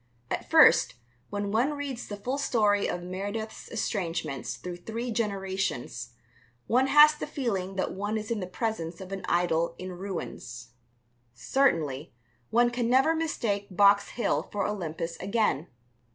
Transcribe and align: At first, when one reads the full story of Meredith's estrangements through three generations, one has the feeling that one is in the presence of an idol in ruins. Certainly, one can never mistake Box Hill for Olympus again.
At 0.31 0.49
first, 0.49 0.95
when 1.29 1.51
one 1.51 1.75
reads 1.75 2.07
the 2.07 2.17
full 2.17 2.39
story 2.39 2.87
of 2.89 3.03
Meredith's 3.03 3.69
estrangements 3.69 4.55
through 4.55 4.77
three 4.77 5.11
generations, 5.11 6.13
one 6.65 6.87
has 6.87 7.13
the 7.13 7.27
feeling 7.27 7.75
that 7.75 7.93
one 7.93 8.17
is 8.17 8.31
in 8.31 8.39
the 8.39 8.47
presence 8.47 8.99
of 8.99 9.11
an 9.11 9.23
idol 9.25 9.75
in 9.77 9.91
ruins. 9.91 10.69
Certainly, 11.35 12.15
one 12.49 12.71
can 12.71 12.89
never 12.89 13.13
mistake 13.13 13.67
Box 13.77 14.09
Hill 14.09 14.49
for 14.51 14.65
Olympus 14.65 15.17
again. 15.17 15.67